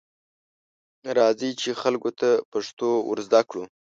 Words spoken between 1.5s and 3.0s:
چې خلکو ته پښتو